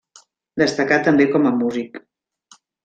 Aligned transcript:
Destacà 0.61 0.99
també 1.09 1.29
com 1.37 1.47
a 1.51 1.55
músic. 1.61 2.05